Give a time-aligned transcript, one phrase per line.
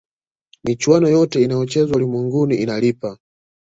[0.63, 3.17] michuano yote inayochezwa ulimwenguni inalipa